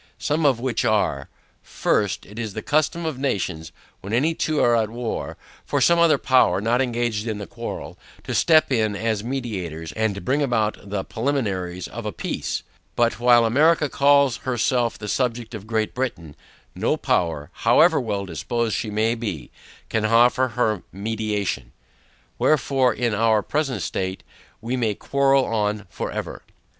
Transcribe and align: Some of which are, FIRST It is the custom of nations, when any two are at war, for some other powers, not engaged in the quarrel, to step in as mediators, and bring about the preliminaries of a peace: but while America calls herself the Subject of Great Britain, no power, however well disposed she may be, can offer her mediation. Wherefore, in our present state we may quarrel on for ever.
Some 0.17 0.47
of 0.47 0.59
which 0.59 0.83
are, 0.83 1.29
FIRST 1.61 2.25
It 2.25 2.39
is 2.39 2.55
the 2.55 2.63
custom 2.63 3.05
of 3.05 3.19
nations, 3.19 3.71
when 3.99 4.13
any 4.13 4.33
two 4.33 4.59
are 4.59 4.75
at 4.75 4.89
war, 4.89 5.37
for 5.63 5.79
some 5.79 5.99
other 5.99 6.17
powers, 6.17 6.63
not 6.63 6.81
engaged 6.81 7.27
in 7.27 7.37
the 7.37 7.45
quarrel, 7.45 7.99
to 8.23 8.33
step 8.33 8.71
in 8.71 8.95
as 8.95 9.23
mediators, 9.23 9.91
and 9.91 10.25
bring 10.25 10.41
about 10.41 10.89
the 10.89 11.03
preliminaries 11.03 11.87
of 11.87 12.07
a 12.07 12.11
peace: 12.11 12.63
but 12.95 13.19
while 13.19 13.45
America 13.45 13.87
calls 13.89 14.37
herself 14.37 14.97
the 14.97 15.07
Subject 15.07 15.53
of 15.53 15.67
Great 15.67 15.93
Britain, 15.93 16.35
no 16.73 16.97
power, 16.97 17.51
however 17.53 18.01
well 18.01 18.25
disposed 18.25 18.75
she 18.75 18.89
may 18.89 19.13
be, 19.13 19.51
can 19.87 20.03
offer 20.05 20.47
her 20.47 20.81
mediation. 20.91 21.73
Wherefore, 22.39 22.91
in 22.91 23.13
our 23.13 23.43
present 23.43 23.83
state 23.83 24.23
we 24.61 24.75
may 24.75 24.95
quarrel 24.95 25.45
on 25.45 25.85
for 25.91 26.11
ever. 26.11 26.41